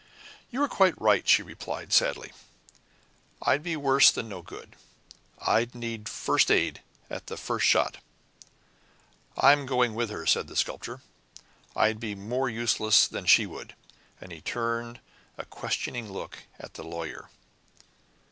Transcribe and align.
"You 0.49 0.63
are 0.63 0.67
quite 0.67 0.99
right," 0.99 1.29
she 1.29 1.43
replied 1.43 1.93
sadly. 1.93 2.31
"I'd 3.43 3.61
be 3.61 3.75
worse 3.75 4.09
than 4.09 4.27
no 4.27 4.41
good. 4.41 4.75
I'd 5.39 5.75
need 5.75 6.09
'first 6.09 6.49
aid,' 6.49 6.81
at 7.07 7.27
the 7.27 7.37
first 7.37 7.67
shot." 7.67 7.97
"I'm 9.37 9.67
going 9.67 9.93
with 9.93 10.09
her," 10.09 10.25
said 10.25 10.47
the 10.47 10.55
Sculptor. 10.55 11.01
"I'd 11.75 11.99
be 11.99 12.15
more 12.15 12.49
useless 12.49 13.05
than 13.07 13.27
she 13.27 13.45
would." 13.45 13.75
And 14.19 14.31
he 14.31 14.41
turned 14.41 15.01
a 15.37 15.45
questioning 15.45 16.11
look 16.11 16.45
at 16.57 16.73
the 16.73 16.83
Lawyer. 16.83 17.29